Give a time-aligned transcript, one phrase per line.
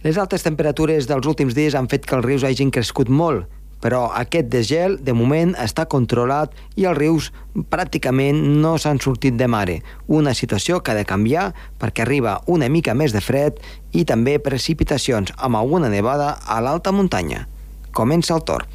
[0.00, 3.44] Les altes temperatures dels últims dies han fet que els rius hagin crescut molt,
[3.84, 7.28] però aquest desgel, de moment, està controlat i els rius
[7.72, 9.80] pràcticament no s'han sortit de mare.
[10.08, 11.50] Una situació que ha de canviar
[11.80, 13.60] perquè arriba una mica més de fred
[13.92, 17.46] i també precipitacions amb alguna nevada a l'alta muntanya.
[17.92, 18.68] Comença el torb.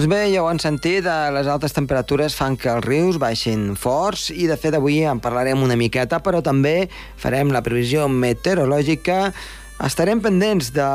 [0.00, 3.74] Doncs bé, ja ho han sentit, eh, les altes temperatures fan que els rius baixin
[3.76, 6.88] forts i de fet avui en parlarem una miqueta, però també
[7.20, 9.18] farem la previsió meteorològica
[9.80, 10.86] Estarem pendents de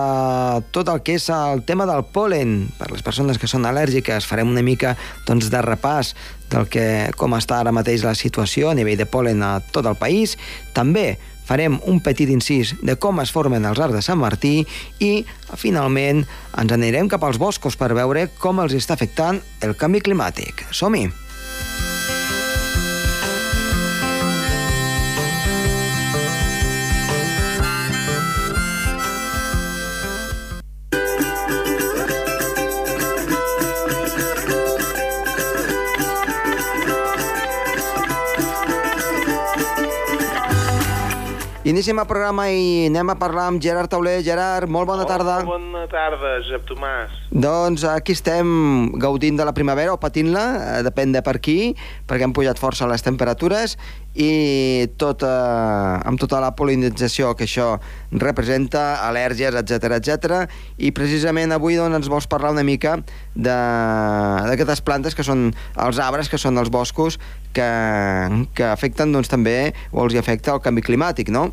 [0.70, 2.68] tot el que és el tema del polen.
[2.78, 4.92] Per les persones que són al·lèrgiques farem una mica
[5.26, 6.14] doncs, de repàs
[6.52, 9.98] del que, com està ara mateix la situació a nivell de polen a tot el
[9.98, 10.38] país.
[10.78, 14.58] També farem un petit incís de com es formen els arcs de Sant Martí
[15.00, 15.12] i,
[15.56, 16.26] finalment,
[16.58, 20.66] ens anirem cap als boscos per veure com els està afectant el canvi climàtic.
[20.72, 21.08] Som-hi!
[41.66, 44.20] Iniciem el programa i anem a parlar amb Gerard Tauler.
[44.22, 45.40] Gerard, molt bona tarda.
[45.48, 47.16] Molt bona tarda, Josep Tomàs.
[47.34, 51.74] Doncs aquí estem gaudint de la primavera o patint-la, eh, depèn de per qui,
[52.06, 53.80] perquè han pujat força les temperatures
[54.14, 57.80] i tot, eh, amb tota la polinització que això
[58.12, 60.46] representa, al·lèrgies, etc etc.
[60.78, 63.00] I precisament avui doncs, ens vols parlar una mica
[63.34, 67.18] d'aquestes plantes que són els arbres, que són els boscos,
[67.56, 67.70] que,
[68.58, 71.50] que afecten doncs, també, o els afecta el canvi climàtic, no?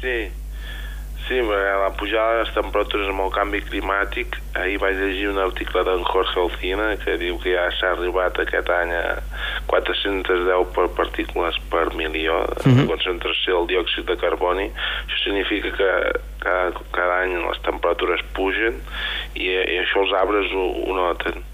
[0.00, 0.30] Sí,
[1.30, 5.84] sí, la pujada de les temperatures amb el canvi climàtic, ahir vaig llegir un article
[5.86, 9.04] d'en Jorge Alcina que diu que ja s'ha arribat aquest any a
[9.70, 12.88] 410 per partícules per milió de uh -huh.
[12.90, 14.70] concentració del diòxid de carboni.
[15.06, 15.90] Això significa que
[16.40, 18.82] cada, cada any les temperatures pugen
[19.34, 21.49] i, i això els arbres ho, ho noten.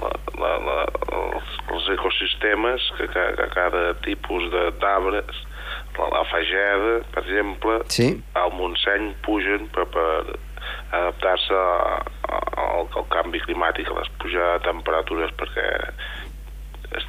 [0.00, 0.78] La, la, la,
[1.16, 5.44] els, els ecosistemes, que, que, que cada tipus d'arbres
[5.98, 8.10] la, la Fageda, per exemple, sí.
[8.34, 10.36] al Montseny pugen per, per
[10.92, 15.66] adaptar-se al, al canvi climàtic, a les pujades de temperatures, perquè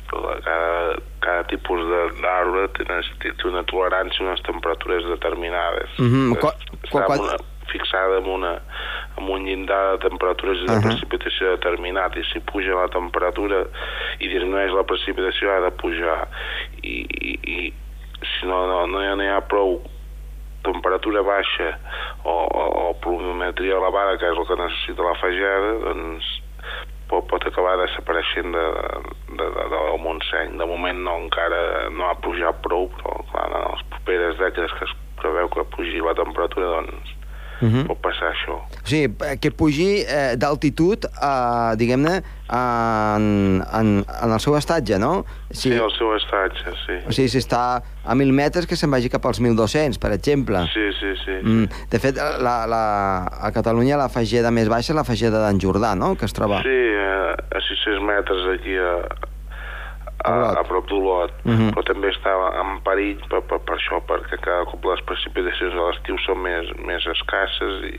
[0.08, 1.84] cada, cada tipus
[2.22, 5.94] d'arbre té, té una tolerància a unes temperatures determinades.
[6.00, 6.40] Mm -hmm.
[6.92, 7.20] Quan...
[7.20, 7.38] una,
[7.78, 8.54] fixada en, una,
[9.18, 10.88] en un llindar de temperatures i de uh -huh.
[10.90, 13.66] precipitació determinat i si puja la temperatura
[14.20, 16.28] i disminueix la precipitació ha de pujar
[16.82, 17.74] i, i, i
[18.22, 19.82] si no, no, no, hi ha, no hi ha prou
[20.64, 21.80] temperatura baixa
[22.24, 26.28] o, o, o pluviometria elevada, que és el que necessita la fageda, doncs
[27.08, 28.66] pot, pot acabar desapareixent de,
[29.30, 30.58] de, de, de, del Montseny.
[30.60, 31.62] De moment no, encara
[31.94, 36.04] no ha pujat prou, però clar, en les properes dècades que es preveu que pugi
[36.04, 37.16] la temperatura, doncs
[37.62, 37.86] uh -huh.
[37.88, 38.58] pot passar això.
[38.62, 43.88] O sigui, que pugi eh, d'altitud, eh, diguem-ne, en, en,
[44.24, 45.26] en el seu estatge, no?
[45.52, 46.98] Si, sí, el seu estatge, sí.
[47.08, 50.64] O sigui, si està a 1.000 metres, que se'n vagi cap als 1.200, per exemple.
[50.74, 51.38] Sí, sí, sí.
[51.44, 51.68] Mm.
[51.92, 52.84] De fet, la, la,
[53.42, 56.62] a Catalunya la fageda més baixa és la fageda d'en Jordà, no?, que es troba.
[56.64, 58.94] Sí, a, a 600 metres aquí a,
[60.24, 61.70] a, a prop d'Olot, uh -huh.
[61.74, 62.32] però també està
[62.62, 66.66] en perill per, per, per això, perquè cada cop les precipitacions a l'estiu són més,
[66.90, 67.96] més escasses i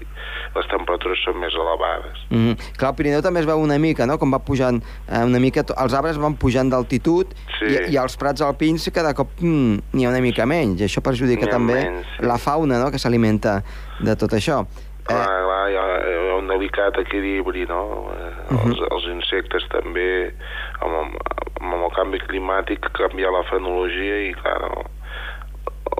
[0.57, 2.17] les temperatures són més elevades.
[2.31, 2.55] Uh -huh.
[2.79, 5.65] Clar, el Pirineu també es veu una mica, no?, com va pujant eh, una mica,
[5.83, 7.27] els arbres van pujant d'altitud
[7.59, 7.65] sí.
[7.65, 11.01] i, i els prats alpins cada cop mm, n'hi ha una mica menys, i això
[11.01, 12.27] perjudica també menys, sí.
[12.27, 13.63] la fauna, no?, que s'alimenta
[14.01, 14.67] de tot això.
[15.05, 15.43] Clar, eh...
[15.45, 17.83] clar, hi ha, un delicat equilibri, no?
[18.13, 18.69] Uh -huh.
[18.69, 20.33] els, els insectes també,
[20.81, 21.17] amb,
[21.61, 24.85] amb el canvi climàtic canviar la fenologia i clar, no,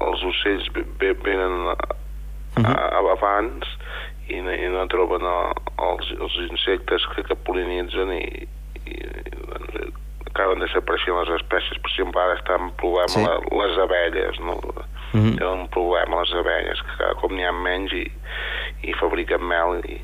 [0.09, 0.69] els ocells
[1.23, 2.75] venen a, uh -huh.
[2.75, 3.67] a, abans
[4.29, 8.49] i, i no troben els, els insectes que, que polinitzen i,
[8.85, 8.95] i
[9.49, 9.95] doncs,
[10.29, 11.81] acaben desapareixent les espècies.
[11.83, 13.25] Per exemple, ara estan en problema sí.
[13.61, 14.53] les abelles, no?
[14.53, 14.75] Uh
[15.13, 15.37] -huh.
[15.39, 18.07] Tenen un problema les abelles, que cada cop n'hi ha menys i,
[18.83, 20.01] i fabriquen mel i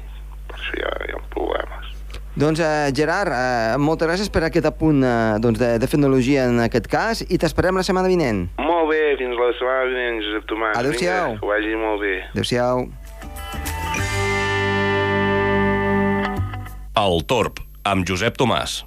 [0.49, 1.94] per això hi ha, hi ha problemes.
[2.35, 6.59] Doncs, eh, Gerard, eh, moltes gràcies per aquest apunt eh, doncs de, de fenologia en
[6.65, 8.49] aquest cas i t'esperem la setmana vinent.
[8.59, 10.75] Molt bé, fins la setmana vinent, Josep Tomàs.
[10.81, 11.37] Adéu-siau.
[11.39, 12.17] Que vagi molt bé.
[12.35, 12.89] Adéu-siau.
[17.05, 18.81] El Torb, amb Josep Tomàs.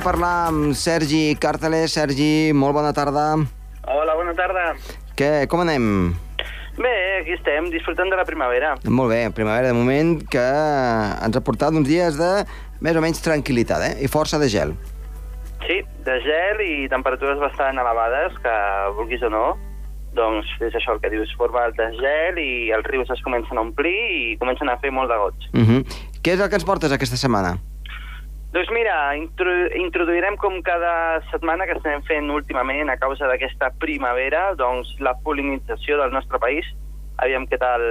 [0.00, 1.92] A parlar amb Sergi Càrteles.
[1.92, 3.34] Sergi, molt bona tarda.
[3.84, 4.72] Hola, bona tarda.
[5.18, 5.84] Què, com anem?
[6.78, 8.72] Bé, aquí estem, disfrutant de la primavera.
[8.88, 10.44] Molt bé, primavera de moment que
[11.26, 12.30] ens ha portat uns dies de
[12.80, 13.92] més o menys tranquil·litat, eh?
[14.00, 14.72] I força de gel.
[15.66, 18.54] Sí, de gel i temperatures bastant elevades, que
[18.96, 19.46] vulguis o no,
[20.16, 23.66] doncs és això el que dius, forma de gel i els rius es comencen a
[23.68, 25.50] omplir i comencen a fer molt de goig.
[25.52, 25.82] Uh -huh.
[26.24, 27.58] Què és el que ens portes aquesta setmana?
[28.52, 34.56] Doncs mira, intro introduirem com cada setmana que estem fent últimament a causa d'aquesta primavera,
[34.58, 36.66] doncs la polinització del nostre país,
[37.22, 37.84] aviam què tal,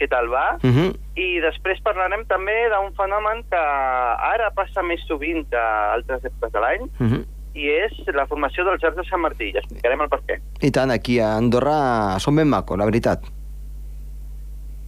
[0.00, 0.96] què tal va, Uh -huh.
[1.16, 6.60] i després parlarem també d'un fenomen que ara passa més sovint que altres èpoques de
[6.60, 7.24] l'any, Uh -huh.
[7.54, 10.40] i és la formació dels Arcs de Sant Martí, i explicarem el per què.
[10.62, 13.20] I tant, aquí a Andorra som ben macos, la veritat.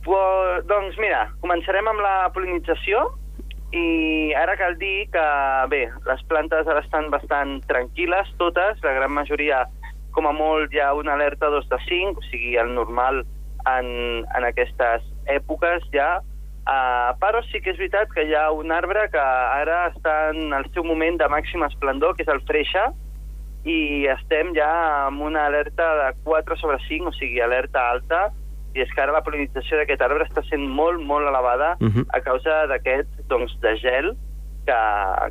[0.04, 3.12] Pues, doncs mira, començarem amb la polinització
[3.72, 5.26] i ara cal dir que,
[5.72, 9.62] bé, les plantes ara estan bastant tranquil·les, totes, la gran majoria,
[10.12, 13.22] com a molt, hi ha una alerta 2 de 5, o sigui, el normal
[13.72, 13.88] en,
[14.28, 19.06] en aquestes èpoques ja, uh, però sí que és veritat que hi ha un arbre
[19.14, 22.90] que ara està en el seu moment de màxim esplendor, que és el freixa,
[23.64, 24.68] i estem ja
[25.06, 28.26] amb una alerta de 4 sobre 5, o sigui, alerta alta,
[28.74, 32.04] i és que ara la polinització d'aquest arbre està sent molt, molt elevada Uh -huh.
[32.12, 34.16] a causa d'aquest, doncs, de gel
[34.66, 34.78] que,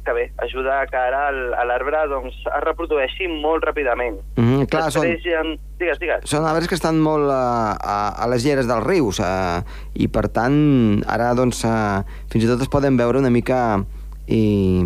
[0.05, 1.31] que bé, ajuda a que ara
[1.65, 4.17] l'arbre doncs, es reprodueixi molt ràpidament.
[4.38, 4.67] Uh -huh.
[4.67, 5.43] Clar, són, Després ha...
[5.81, 6.29] Digues, digues.
[6.29, 10.27] són arbres que estan molt a, a, a les lleres dels rius eh, i per
[10.29, 13.83] tant ara doncs eh, fins i tot es poden veure una mica
[14.27, 14.83] i,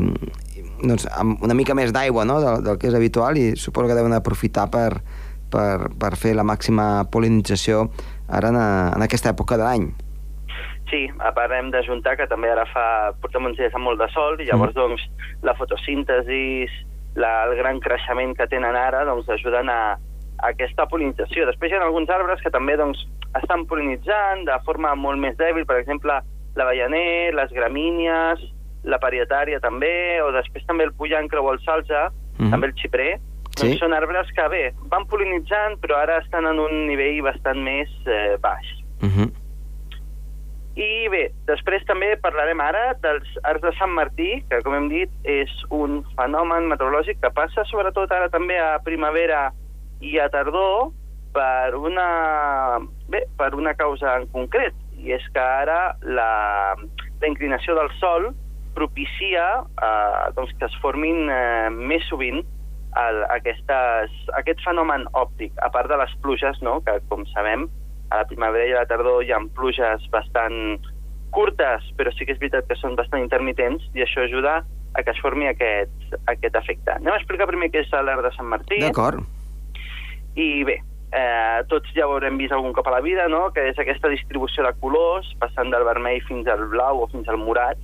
[0.55, 2.39] i doncs, amb una mica més d'aigua no?
[2.39, 5.01] del, del que és habitual i suposo que deuen aprofitar per,
[5.55, 7.87] per, per fer la màxima polinització
[8.27, 9.87] ara en, en aquesta època de l'any.
[10.91, 12.85] Sí, a part hem d'ajuntar que també ara fa,
[13.21, 15.01] portem uns dies amb molt de sol i llavors doncs
[15.43, 16.67] la fotosíntesi,
[17.17, 21.47] la, el gran creixement que tenen ara doncs ajuden a, a aquesta polinització.
[21.49, 23.01] Després hi ha alguns arbres que també doncs
[23.41, 26.19] estan polinitzant de forma molt més dèbil, per exemple
[26.55, 28.45] l'avellaner, les gramínies,
[28.85, 32.51] la parietària també, o després també el pollancre o el salsa, Mhm.
[32.51, 33.11] també el xiprer,
[33.55, 33.69] Sí.
[33.69, 37.91] doncs són arbres que bé, van polinitzant però ara estan en un nivell bastant més
[38.05, 38.67] eh, baix.
[39.01, 39.31] Uh -huh.
[40.75, 45.09] I bé, després també parlarem ara dels arcs de Sant Martí, que com hem dit
[45.23, 49.53] és un fenomen meteorològic que passa sobretot ara també a primavera
[50.01, 50.91] i a tardor
[51.31, 56.75] per una, bé, per una causa en concret, i és que ara la,
[57.21, 58.33] la inclinació del Sol
[58.75, 62.43] propicia eh, doncs que es formin eh, més sovint
[63.01, 66.79] el, aquestes, aquest fenomen òptic, a part de les pluges, no?
[66.85, 67.67] que com sabem
[68.11, 70.79] a la primavera i a la tardor hi ha pluges bastant
[71.35, 74.61] curtes, però sí que és veritat que són bastant intermitents i això ajuda
[74.95, 76.93] a que es formi aquest, aquest efecte.
[76.95, 78.79] Anem a explicar primer què és l'art de Sant Martí.
[78.79, 79.19] D'acord.
[80.39, 80.77] I bé,
[81.11, 84.11] eh, tots ja ho haurem vist algun cop a la vida, no?, que és aquesta
[84.11, 87.79] distribució de colors, passant del vermell fins al blau o fins al morat,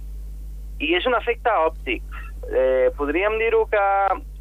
[0.80, 2.04] i és un efecte òptic.
[2.48, 3.84] Eh, podríem dir-ho que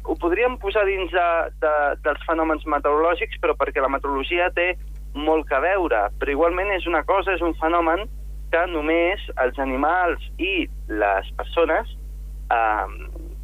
[0.05, 1.27] ho podríem posar dins de,
[1.61, 1.73] de,
[2.05, 4.73] dels fenòmens meteorològics, però perquè la meteorologia té
[5.13, 8.07] molt que veure, però igualment és una cosa, és un fenomen
[8.51, 11.91] que només els animals i les persones
[12.51, 12.87] eh,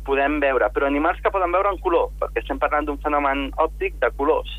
[0.07, 3.99] podem veure, però animals que poden veure en color, perquè estem parlant d'un fenomen òptic
[4.03, 4.51] de colors.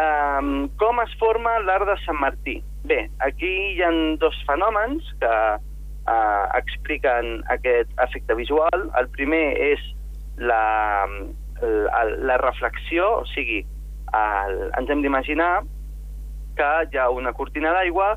[0.00, 2.60] Um, com es forma l'art de Sant Martí?
[2.86, 3.90] Bé, aquí hi ha
[4.22, 8.86] dos fenòmens que uh, expliquen aquest efecte visual.
[9.00, 9.82] El primer és
[10.40, 11.06] la,
[11.60, 13.60] la, la reflexió, o sigui,
[14.16, 15.60] el, ens hem d'imaginar
[16.58, 18.16] que hi ha una cortina d'aigua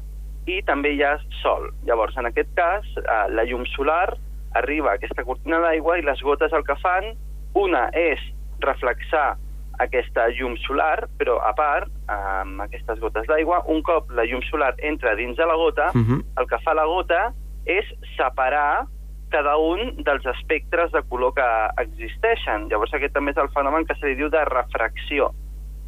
[0.49, 1.69] i també hi ha sol.
[1.87, 4.15] Llavors, en aquest cas, uh, la llum solar
[4.59, 7.13] arriba a aquesta cortina d'aigua i les gotes el que fan,
[7.57, 8.21] una és
[8.63, 9.35] reflexar
[9.81, 14.73] aquesta llum solar, però a part, amb aquestes gotes d'aigua, un cop la llum solar
[14.85, 16.19] entra dins de la gota, Uh -huh.
[16.39, 17.33] el que fa la gota
[17.65, 17.85] és
[18.17, 18.85] separar
[19.33, 21.49] cada un dels espectres de color que
[21.81, 22.69] existeixen.
[22.69, 25.31] Llavors aquest també és el fenomen que se li diu de refracció.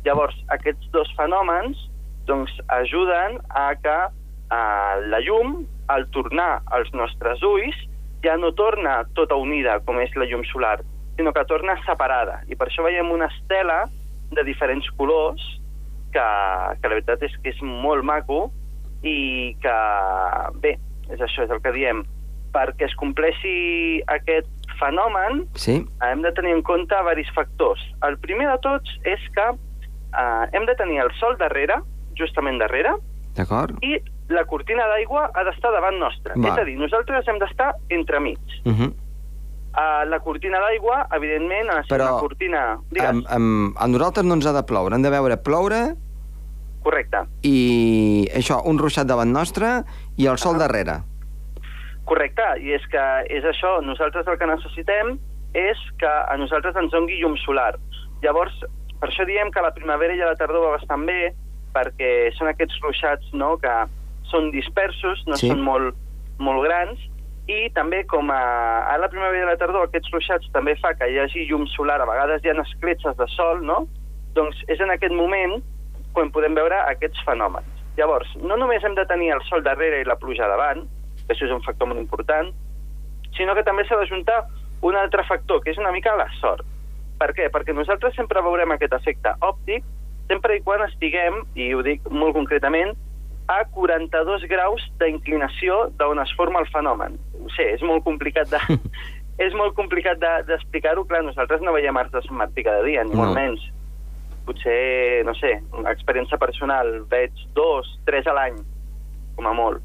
[0.06, 1.78] Llavors aquests dos fenòmens
[2.26, 5.60] doncs, ajuden a que eh, la llum,
[5.94, 7.78] al tornar als nostres ulls,
[8.26, 10.80] ja no torna tota unida com és la llum solar,
[11.18, 12.42] sinó que torna separada.
[12.50, 13.84] I per això veiem una estela
[14.34, 15.44] de diferents colors
[16.16, 16.26] que,
[16.82, 18.48] que la veritat és que és molt maco
[19.06, 19.78] i que,
[20.64, 20.76] bé,
[21.14, 22.02] és això, és el que diem,
[22.56, 24.48] perquè es compleixi aquest
[24.80, 25.78] fenomen Sí?
[26.08, 27.84] hem de tenir en compte diversos factors.
[28.08, 31.82] El primer de tots és que eh, hem de tenir el sol darrere,
[32.16, 32.96] justament darrere,
[33.84, 33.98] i
[34.32, 36.36] la cortina d'aigua ha d'estar davant nostra.
[36.38, 36.54] Va.
[36.54, 38.40] És a dir, nosaltres hem d'estar entremig.
[38.64, 38.94] Uh -huh.
[39.76, 42.80] Uh, la cortina d'aigua, evidentment, ha de ser Però, una cortina...
[42.90, 45.96] Digues, Am, am, a nosaltres no ens ha de ploure, hem de veure ploure
[46.82, 47.26] correcte.
[47.42, 49.84] i això, un ruixat davant nostre
[50.16, 51.02] i el sol darrere.
[52.06, 55.16] Correcte, i és que és això, nosaltres el que necessitem
[55.56, 57.74] és que a nosaltres ens dongui llum solar.
[58.22, 58.54] Llavors,
[59.00, 61.32] per això diem que la primavera i la tardor va bastant bé,
[61.76, 63.74] perquè són aquests ruixats no, que
[64.32, 65.50] són dispersos, no Sí.
[65.50, 65.96] són molt,
[66.40, 67.00] molt grans,
[67.48, 68.42] i també com a,
[68.90, 72.00] a la primavera i la tardor aquests ruixats també fa que hi hagi llum solar,
[72.02, 73.88] a vegades hi ha escletxes de sol, no?
[74.34, 75.62] Doncs és en aquest moment
[76.14, 77.70] quan podem veure aquests fenòmens.
[77.98, 80.84] Llavors, no només hem de tenir el sol darrere i la pluja davant,
[81.34, 82.52] això és un factor molt important,
[83.36, 84.46] sinó que també s'ha d'ajuntar
[84.86, 86.66] un altre factor, que és una mica la sort.
[87.20, 87.50] Per què?
[87.50, 89.84] Perquè nosaltres sempre veurem aquest efecte òptic
[90.28, 92.96] sempre i quan estiguem, i ho dic molt concretament,
[93.48, 97.20] a 42 graus d'inclinació d'on es forma el fenomen.
[97.44, 98.58] Ho sé, és molt complicat de...
[99.46, 101.04] és molt complicat de- d'explicar-ho.
[101.06, 103.22] Clar, nosaltres no veiem arts de Sant Martí cada dia, ni No.
[103.22, 103.62] molt menys.
[104.46, 108.58] Potser, no sé, una experiència personal, veig dos, tres a l'any,
[109.38, 109.82] com a molt.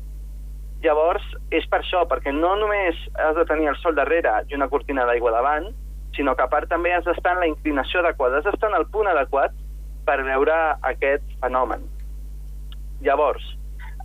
[0.81, 4.69] Llavors, és per això, perquè no només has de tenir el sol darrere i una
[4.73, 5.69] cortina d'aigua davant,
[6.17, 8.87] sinó que a part també has d'estar en la inclinació adequada, has d'estar en el
[8.93, 9.53] punt adequat
[10.09, 10.57] per veure
[10.89, 11.85] aquest fenomen.
[13.05, 13.45] Llavors,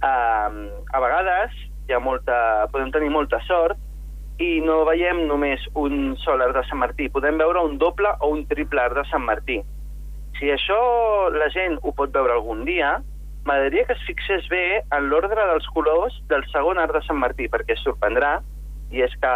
[0.04, 0.52] eh,
[0.92, 1.56] a vegades
[1.88, 3.80] hi ha molta, podem tenir molta sort
[4.44, 8.34] i no veiem només un sol arc de Sant Martí, podem veure un doble o
[8.36, 9.62] un triple arc de Sant Martí.
[10.36, 10.80] Si això
[11.32, 12.98] la gent ho pot veure algun dia,
[13.46, 17.48] m'agradaria que es fixés bé en l'ordre dels colors del segon arc de Sant Martí,
[17.52, 18.40] perquè es sorprendrà,
[18.92, 19.34] i és que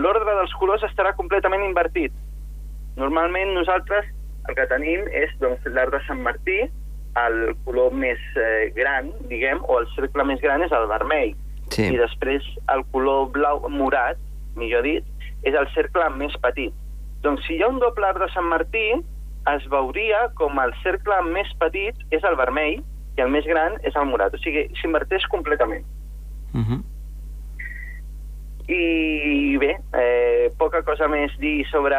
[0.00, 2.14] l'ordre dels colors estarà completament invertit.
[2.96, 4.08] Normalment nosaltres
[4.48, 6.62] el que tenim és doncs, l'arc de Sant Martí,
[7.16, 11.34] el color més eh, gran, diguem, o el cercle més gran és el vermell.
[11.72, 11.88] Sí.
[11.92, 14.20] I després el color blau morat,
[14.56, 15.04] millor dit,
[15.48, 16.74] és el cercle més petit.
[17.24, 18.84] Doncs si hi ha un doble arc de Sant Martí,
[19.54, 22.80] es veuria com el cercle més petit és el vermell
[23.16, 24.34] i el més gran és el morat.
[24.34, 25.84] O sigui, s'inverteix completament.
[26.54, 26.82] Uh -huh.
[28.68, 31.96] I bé, eh, poca cosa més dir sobre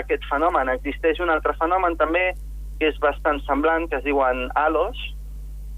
[0.00, 0.68] aquest fenomen.
[0.68, 2.34] Existeix un altre fenomen també
[2.78, 4.96] que és bastant semblant, que es diuen halos,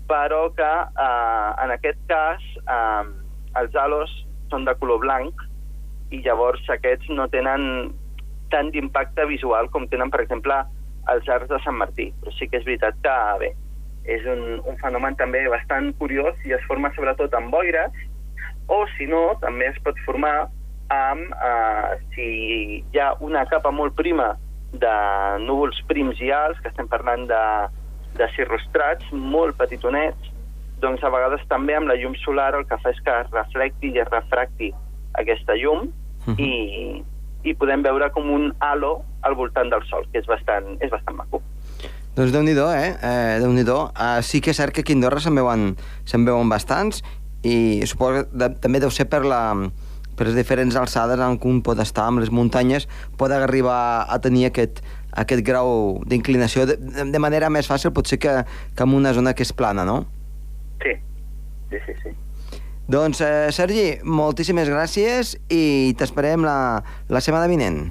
[0.09, 0.73] però que
[1.07, 3.05] eh, en aquest cas eh,
[3.61, 4.11] els halos
[4.51, 5.35] són de color blanc
[6.11, 7.93] i llavors aquests no tenen
[8.51, 10.55] tant d'impacte visual com tenen, per exemple,
[11.09, 12.11] els arcs de Sant Martí.
[12.21, 13.51] Però sí que és veritat que, bé,
[14.05, 17.93] és un, un fenomen també bastant curiós i es forma sobretot amb boires
[18.71, 20.49] o, si no, també es pot formar
[20.91, 22.29] amb, eh, si
[22.81, 24.33] hi ha una capa molt prima
[24.73, 24.95] de
[25.43, 27.45] núvols prims i alts, que estem parlant de,
[28.19, 30.31] de cirrostrats molt petitonets,
[30.81, 33.91] doncs a vegades també amb la llum solar el que fa és que es reflecti
[33.93, 34.71] i es refracti
[35.21, 35.91] aquesta llum
[36.27, 36.37] Mhm.
[36.39, 37.03] i,
[37.45, 41.17] i podem veure com un halo al voltant del Sol, que és bastant, és bastant
[41.17, 41.43] maco.
[42.17, 42.91] Doncs déu-n'hi-do, eh?
[43.01, 46.25] eh déu nhi uh, Sí que és cert que aquí a Andorra se'n veuen, se'n
[46.27, 47.05] veuen bastants
[47.43, 49.55] i suposo que de, també deu ser per, la,
[50.17, 54.19] per les diferents alçades en què un pot estar amb les muntanyes, pot arribar a
[54.21, 54.83] tenir aquest,
[55.13, 56.77] aquest grau d'inclinació de,
[57.09, 58.35] de manera més fàcil potser que,
[58.77, 60.03] que en una zona que és plana, no?
[60.83, 60.99] Sí,
[61.71, 61.97] sí, sí.
[62.03, 62.17] sí.
[62.91, 67.85] Doncs, eh, Sergi, moltíssimes gràcies i t'esperem la, la setmana vinent.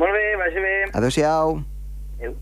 [0.00, 0.74] Molt bé, vagi bé.
[0.96, 1.60] Adéu-siau.
[2.16, 2.32] Adéu.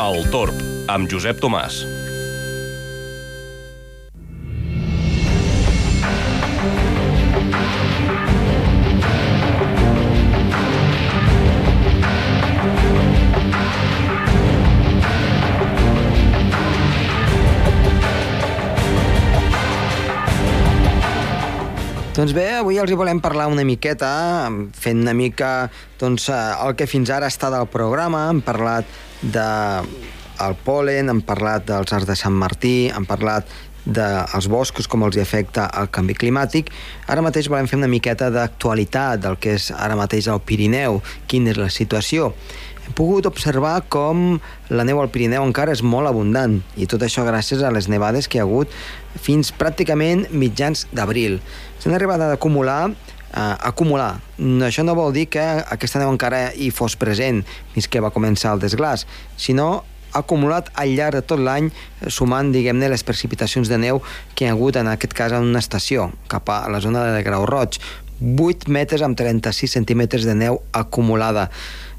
[0.00, 0.56] El Torb,
[0.88, 1.84] amb Josep Tomàs.
[22.20, 24.10] Doncs bé, avui els hi volem parlar una miqueta,
[24.76, 28.26] fent una mica doncs, eh, el que fins ara està del programa.
[28.28, 28.84] Hem parlat
[29.22, 29.46] de
[30.44, 33.48] el polen, hem parlat dels arts de Sant Martí, hem parlat
[33.86, 36.68] dels boscos, com els hi afecta el canvi climàtic.
[37.08, 41.54] Ara mateix volem fer una miqueta d'actualitat del que és ara mateix el Pirineu, quina
[41.54, 42.34] és la situació.
[43.00, 44.34] Pogut observar com
[44.68, 48.28] la neu al Pirineu encara és molt abundant i tot això gràcies a les nevades
[48.28, 48.74] que hi ha hagut
[49.24, 51.38] fins pràcticament mitjans d'abril.
[51.80, 54.18] S'han arribat a acumular eh, acumular.
[54.66, 57.40] Això no vol dir que aquesta neu encara hi fos present
[57.72, 59.06] fins que va començar el desglàs,
[59.40, 59.70] sinó
[60.12, 61.70] acumulat al llarg de tot l'any,
[62.10, 64.02] sumant, diguem-ne, les precipitacions de neu
[64.34, 67.24] que hi ha hagut, en aquest cas, en una estació, cap a la zona de
[67.24, 67.80] Grau Roig.
[68.20, 71.46] 8 metres amb 36 centímetres de neu acumulada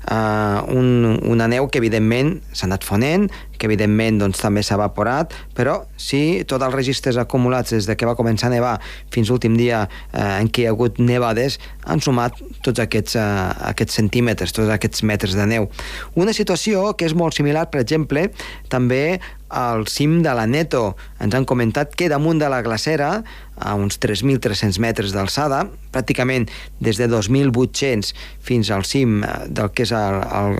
[0.09, 3.29] uh, un, una neu que evidentment s'ha anat fonent,
[3.61, 8.09] que evidentment doncs, també s'ha evaporat, però si tots els registres acumulats des de que
[8.09, 8.73] va començar a nevar
[9.13, 13.27] fins l'últim dia eh, en què hi ha hagut nevades han sumat tots aquests, eh,
[13.69, 15.69] aquests centímetres, tots aquests metres de neu.
[16.17, 18.31] Una situació que és molt similar, per exemple,
[18.73, 19.19] també
[19.51, 20.95] al cim de la Neto.
[21.19, 23.19] Ens han comentat que damunt de la glacera,
[23.61, 26.47] a uns 3.300 metres d'alçada, pràcticament
[26.81, 30.57] des de 2.800 fins al cim eh, del que és el, el,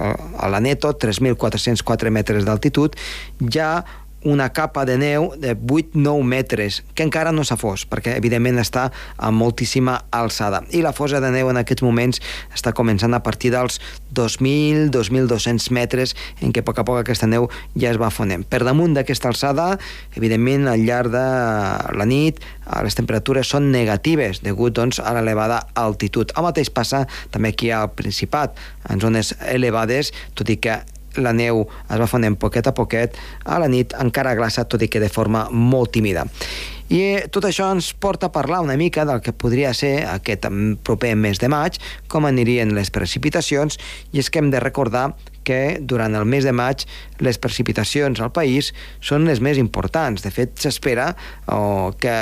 [0.54, 2.91] la Neto, 3.404 metres d'altitud,
[3.52, 3.84] ja
[4.24, 8.90] una capa de neu de 8-9 metres, que encara no s'ha fos, perquè evidentment està
[9.18, 10.62] a moltíssima alçada.
[10.70, 12.22] I la fosa de neu en aquests moments
[12.54, 13.80] està començant a partir dels
[14.14, 18.46] 2.000-2.200 metres, en què a poc a poc aquesta neu ja es va fonent.
[18.46, 19.68] Per damunt d'aquesta alçada,
[20.16, 21.26] evidentment, al llarg de
[21.98, 22.42] la nit,
[22.86, 26.30] les temperatures són negatives, degut doncs, a l'elevada altitud.
[26.38, 28.54] El mateix passa també aquí al Principat,
[28.90, 30.82] en zones elevades, tot i que
[31.18, 34.90] la neu es va fonent poquet a poquet, a la nit encara glaça, tot i
[34.92, 36.28] que de forma molt tímida.
[36.92, 40.48] I eh, tot això ens porta a parlar una mica del que podria ser aquest
[40.84, 41.80] proper mes de maig,
[42.12, 43.80] com anirien les precipitacions,
[44.12, 46.86] i és que hem de recordar que durant el mes de maig
[47.22, 48.72] les precipitacions al país
[49.02, 50.24] són les més importants.
[50.24, 51.12] De fet, s'espera
[51.48, 52.14] oh, que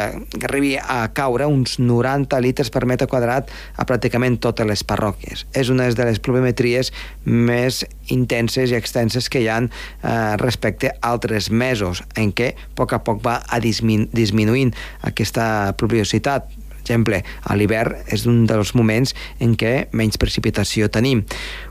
[0.44, 5.46] arribi a caure uns 90 litres per metre quadrat a pràcticament totes les parròquies.
[5.54, 6.94] És una de les pluviometries
[7.26, 7.84] més
[8.14, 12.96] intenses i extenses que hi han eh, respecte a altres mesos, en què a poc
[12.96, 14.74] a poc va a disminuint
[15.08, 16.50] aquesta pluviositat
[16.90, 21.24] exemple, a l'hivern és un dels moments en què menys precipitació tenim.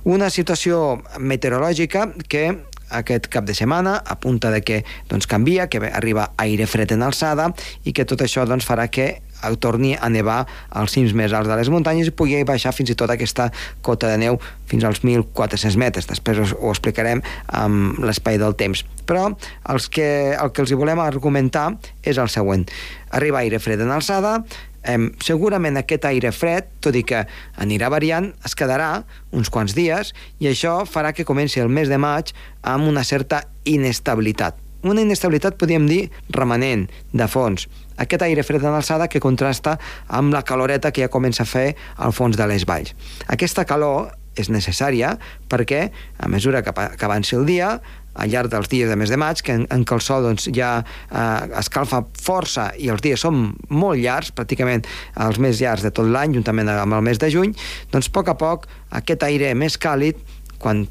[0.05, 2.49] Una situació meteorològica que
[2.89, 7.03] aquest cap de setmana a punta de que doncs, canvia, que arriba aire fred en
[7.05, 7.51] alçada
[7.85, 9.19] i que tot això doncs, farà que
[9.61, 12.97] torni a nevar als cims més alts de les muntanyes i pugui baixar fins i
[12.99, 13.51] tot aquesta
[13.87, 16.09] cota de neu fins als 1.400 metres.
[16.11, 18.83] Després ho explicarem amb l'espai del temps.
[19.07, 19.29] Però
[19.71, 21.71] els que, el que els hi volem argumentar
[22.03, 22.66] és el següent.
[23.14, 24.40] Arriba aire fred en alçada,
[24.83, 27.25] eh, segurament aquest aire fred, tot i que
[27.57, 31.99] anirà variant, es quedarà uns quants dies i això farà que comenci el mes de
[31.99, 34.59] maig amb una certa inestabilitat.
[34.87, 37.67] Una inestabilitat, podríem dir, remanent, de fons.
[37.99, 39.75] Aquest aire fred en alçada que contrasta
[40.07, 42.95] amb la caloreta que ja comença a fer al fons de les valls.
[43.27, 45.17] Aquesta calor és necessària
[45.51, 45.88] perquè,
[46.23, 47.81] a mesura que, que avanci el dia,
[48.18, 50.48] al llarg dels dies de mes de maig, que en, en què el sol doncs,
[50.54, 54.87] ja eh, escalfa força i els dies són molt llargs, pràcticament
[55.28, 57.54] els més llargs de tot l'any, juntament amb el mes de juny,
[57.92, 58.68] doncs a poc a poc
[59.00, 60.20] aquest aire més càlid,
[60.59, 60.87] quan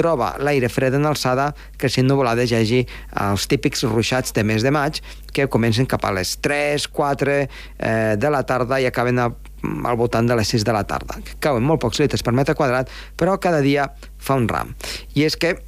[0.00, 1.50] troba l'aire fred en alçada,
[1.88, 2.80] si nuvolades hi hagi
[3.20, 5.00] els típics ruixats de mes de maig,
[5.34, 9.98] que comencen cap a les 3, 4 eh, de la tarda i acaben a, al
[10.00, 11.20] voltant de les 6 de la tarda.
[11.42, 14.72] Cauen molt pocs litres per metre quadrat, però cada dia fa un ram.
[15.14, 15.58] I és que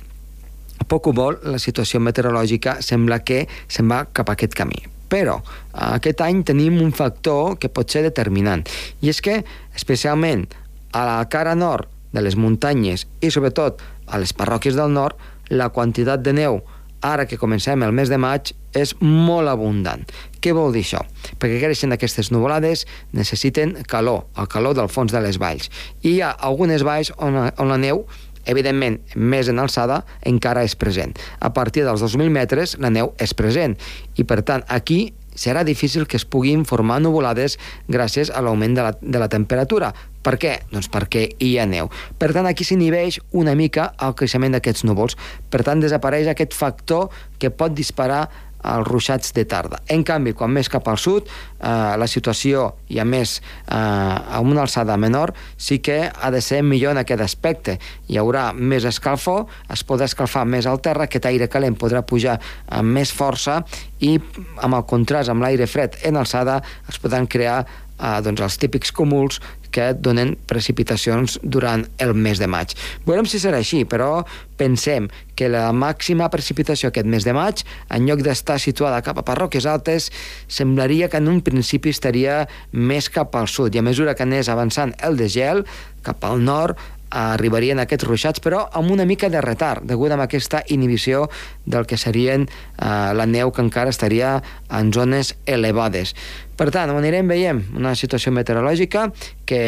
[0.93, 4.77] poc o molt la situació meteorològica sembla que se'n va cap a aquest camí.
[5.09, 5.39] Però
[5.73, 8.65] aquest any tenim un factor que pot ser determinant,
[9.01, 9.41] i és que,
[9.77, 10.47] especialment
[10.93, 13.81] a la cara nord de les muntanyes i sobretot
[14.13, 15.17] a les parròquies del nord,
[15.49, 16.61] la quantitat de neu
[17.03, 20.05] ara que comencem el mes de maig és molt abundant.
[20.41, 21.01] Què vol dir això?
[21.41, 22.85] Perquè creixen aquestes nuvolades
[23.17, 25.69] necessiten calor, el calor del fons de les valls.
[26.03, 28.05] I hi ha algunes valls on, on la neu
[28.47, 31.15] Evidentment, més en alçada encara és present.
[31.41, 33.77] A partir dels 2.000 metres la neu és present
[34.17, 38.83] i, per tant, aquí serà difícil que es puguin formar nuvolades gràcies a l'augment de,
[38.85, 39.93] la, de la temperatura.
[40.23, 40.53] Per què?
[40.71, 41.89] Doncs perquè hi ha neu.
[42.19, 45.17] Per tant, aquí s'inhibeix una mica el creixement d'aquests núvols.
[45.51, 47.09] Per tant, desapareix aquest factor
[47.43, 48.29] que pot disparar
[48.62, 49.83] els ruixats de tarda.
[49.90, 54.40] En canvi, quan més cap al sud, eh, la situació, i a més eh, a
[54.40, 57.79] una alçada menor, sí que ha de ser millor en aquest aspecte.
[58.09, 62.38] Hi haurà més escalfor, es podrà escalfar més al terra, aquest aire calent podrà pujar
[62.68, 63.62] amb més força
[64.03, 64.16] i
[64.62, 67.62] amb el contrast amb l'aire fred en alçada es podran crear
[68.03, 69.41] eh, doncs els típics cúmuls
[69.73, 72.75] que donen precipitacions durant el mes de maig.
[73.07, 74.27] Veurem si serà així, però
[74.61, 79.27] pensem que la màxima precipitació aquest mes de maig, en lloc d'estar situada cap a
[79.27, 80.11] parròquies altes,
[80.47, 84.53] semblaria que en un principi estaria més cap al sud, i a mesura que anés
[84.53, 85.65] avançant el desgel,
[86.05, 86.77] cap al nord,
[87.12, 91.29] arribarien aquests ruixats, però amb una mica de retard, degut a aquesta inhibició
[91.66, 94.38] del que serien eh, la neu que encara estaria
[94.70, 96.14] en zones elevades.
[96.57, 99.11] Per tant, ho anirem veient una situació meteorològica
[99.46, 99.62] que,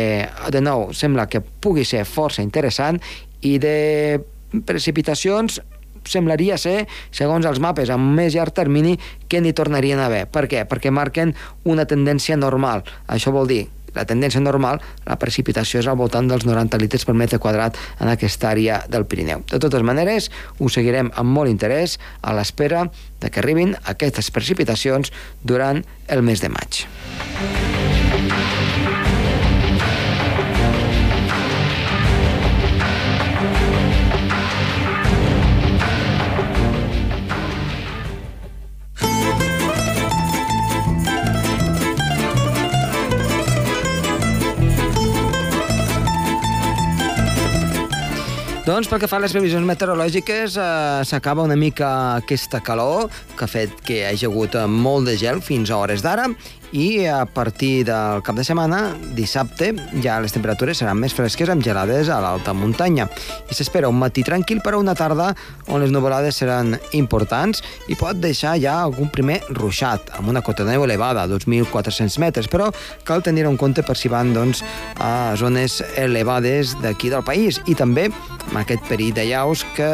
[0.51, 3.01] de nou, sembla que pugui ser força interessant
[3.43, 4.21] i de
[4.67, 5.61] precipitacions
[6.05, 10.27] semblaria ser, segons els mapes, amb més llarg termini, que n'hi tornarien a haver.
[10.29, 10.67] Per què?
[10.69, 11.33] Perquè marquen
[11.65, 12.85] una tendència normal.
[13.09, 17.17] Això vol dir la tendència normal, la precipitació és al voltant dels 90 litres per
[17.19, 19.45] metre quadrat en aquesta àrea del Pirineu.
[19.51, 22.87] De totes maneres, ho seguirem amb molt interès a l'espera
[23.21, 26.85] de que arribin aquestes precipitacions durant el mes de maig.
[48.65, 53.45] Doncs pel que fa a les previsions meteorològiques, eh, s'acaba una mica aquesta calor que
[53.45, 56.31] ha fet que hi hagi hagut molt de gel fins a hores d'ara
[56.73, 59.73] i a partir del cap de setmana, dissabte,
[60.03, 63.09] ja les temperatures seran més fresques amb gelades a l'alta muntanya.
[63.51, 65.33] I s'espera un matí tranquil per a una tarda
[65.69, 70.65] on les nuvolades seran importants i pot deixar ja algun primer ruixat, amb una cota
[70.65, 72.71] de neu elevada, 2.400 metres, però
[73.05, 74.65] cal tenir en compte per si van doncs,
[75.01, 78.09] a zones elevades d'aquí del país i també
[78.45, 79.89] amb aquest perill de llaus que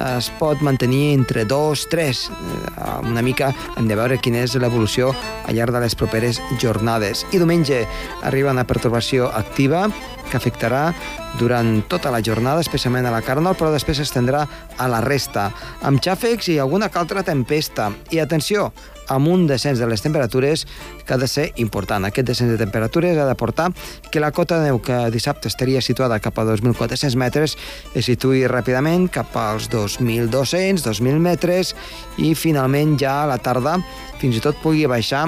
[0.00, 2.22] es pot mantenir entre 2, 3.
[2.30, 5.12] Eh, una mica hem de veure quina és l'evolució
[5.46, 7.24] al llarg de les properes properes jornades.
[7.30, 7.84] I diumenge
[8.26, 9.86] arriba una pertorbació activa
[10.30, 10.90] que afectarà
[11.38, 14.42] durant tota la jornada, especialment a la Carnal, però després s'estendrà
[14.76, 15.50] a la resta,
[15.86, 17.92] amb xàfecs i alguna altra tempesta.
[18.10, 18.72] I atenció,
[19.10, 20.66] amb un descens de les temperatures
[21.06, 22.04] que ha de ser important.
[22.06, 23.70] Aquest descens de temperatures ha de portar
[24.10, 27.56] que la cota de neu que dissabte estaria situada cap a 2.400 metres
[27.94, 31.74] es situï ràpidament cap als 2.200, 2.000 metres
[32.18, 33.80] i finalment ja a la tarda
[34.22, 35.26] fins i tot pugui baixar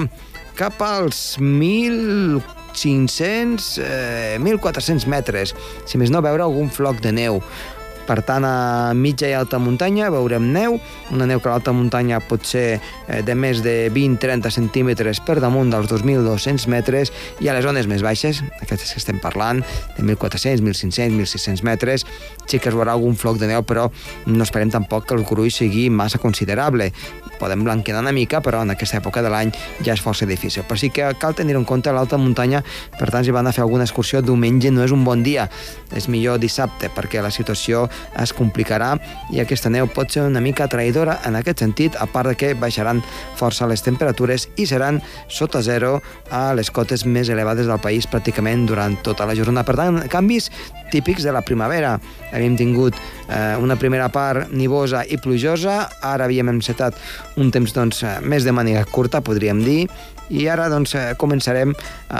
[0.55, 7.41] cap als 1.500, eh, 1.400 metres, si més no veure algun floc de neu.
[8.07, 10.75] Per tant, a mitja i alta muntanya veurem neu,
[11.13, 15.37] una neu que a l'alta muntanya pot ser eh, de més de 20-30 centímetres per
[15.39, 19.63] damunt dels 2.200 metres i a les zones més baixes, aquestes que estem parlant,
[19.97, 22.05] de 1.400, 1.500, 1.600 metres,
[22.45, 23.87] sí que es veurà algun floc de neu, però
[24.27, 26.91] no esperem tampoc que el gruix sigui massa considerable.
[27.39, 29.51] Podem blanquenar una mica, però en aquesta època de l'any
[29.83, 30.67] ja és força difícil.
[30.67, 32.63] Però sí que cal tenir en compte l'alta muntanya,
[32.99, 35.47] per tant, si van a fer alguna excursió, diumenge no és un bon dia,
[35.95, 37.87] és millor dissabte, perquè la situació
[38.19, 38.93] es complicarà
[39.33, 42.53] i aquesta neu pot ser una mica traïdora en aquest sentit, a part de que
[42.57, 43.01] baixaran
[43.39, 45.99] força les temperatures i seran sota zero
[46.31, 49.65] a les cotes més elevades del país pràcticament durant tota la jornada.
[49.67, 50.49] Per tant, canvis
[50.93, 51.97] típics de la primavera.
[52.33, 56.97] Havíem tingut eh, una primera part nivosa i plujosa, ara havíem encetat
[57.41, 59.87] un temps doncs, eh, més de màniga curta, podríem dir,
[60.29, 61.73] i ara doncs, eh, començarem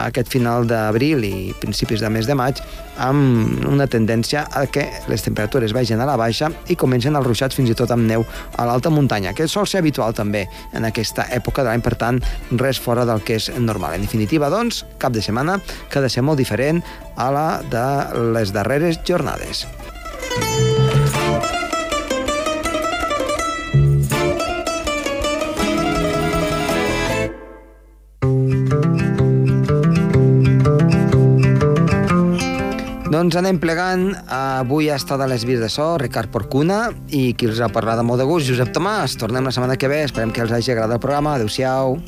[0.03, 2.59] aquest final d'abril i principis de mes de maig
[2.97, 7.55] amb una tendència a que les temperatures vagin a la baixa i comencen els ruixats
[7.55, 8.25] fins i tot amb neu
[8.57, 12.21] a l'alta muntanya, que sol ser habitual també en aquesta època de l'any, per tant,
[12.59, 13.97] res fora del que és normal.
[13.97, 16.83] En definitiva, doncs, cap de setmana que ha de ser molt diferent
[17.15, 17.87] a la de
[18.33, 19.65] les darreres jornades.
[33.23, 34.01] Doncs anem plegant.
[34.35, 38.01] Avui ha estat a les vies de so Ricard Porcuna i qui els ha parlat
[38.01, 39.15] de molt de gust, Josep Tomàs.
[39.21, 40.01] Tornem la setmana que ve.
[40.09, 41.37] Esperem que els hagi agradat el programa.
[41.39, 42.01] Adéu-siau.